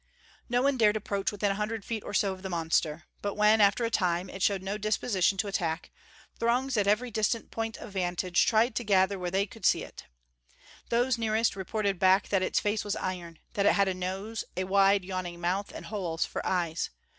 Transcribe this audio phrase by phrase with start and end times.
[0.49, 3.03] No one dared approach within a hundred feet or so of the monster.
[3.21, 5.91] But when, after a time, it showed no disposition to attack,
[6.39, 10.05] throngs at every distinct point of vantage tried to gather where they could see it.
[10.89, 14.63] Those nearest reported back that its face was iron; that it had a nose, a
[14.63, 16.89] wide, yawning mouth, and holes for eyes.